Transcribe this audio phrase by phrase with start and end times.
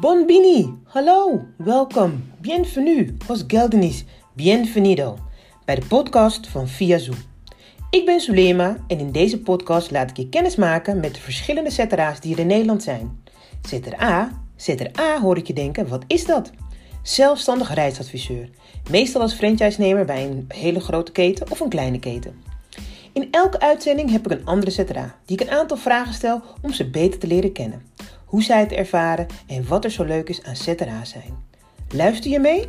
[0.00, 5.18] Bonbini, hallo, welkom, bienvenue, os Geldenis, bienvenido,
[5.64, 7.14] bij de podcast van Via Zoo.
[7.90, 11.70] Ik ben Sulema en in deze podcast laat ik je kennis maken met de verschillende
[11.70, 13.22] ZRA's die er in Nederland zijn.
[13.68, 16.50] ZRA, ZRA hoor ik je denken, wat is dat?
[17.02, 18.48] Zelfstandig reisadviseur,
[18.90, 22.42] meestal als franchise-nemer bij een hele grote keten of een kleine keten.
[23.12, 26.72] In elke uitzending heb ik een andere ZRA, die ik een aantal vragen stel om
[26.72, 27.82] ze beter te leren kennen
[28.24, 31.44] hoe zij het ervaren en wat er zo leuk is aan ZRA zijn.
[31.88, 32.68] Luister je mee?